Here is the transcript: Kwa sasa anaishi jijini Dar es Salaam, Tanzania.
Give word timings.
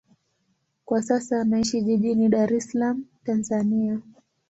Kwa 0.85 1.03
sasa 1.03 1.41
anaishi 1.41 1.81
jijini 1.81 2.29
Dar 2.29 2.53
es 2.53 2.71
Salaam, 2.71 3.03
Tanzania. 3.25 3.99